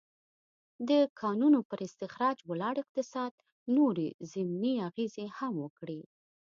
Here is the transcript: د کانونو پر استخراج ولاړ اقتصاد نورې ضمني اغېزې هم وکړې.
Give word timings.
د 0.89 0.91
کانونو 1.21 1.59
پر 1.69 1.79
استخراج 1.87 2.37
ولاړ 2.49 2.75
اقتصاد 2.83 3.33
نورې 3.77 4.07
ضمني 4.31 4.73
اغېزې 4.89 5.25
هم 5.37 5.53
وکړې. 5.63 6.01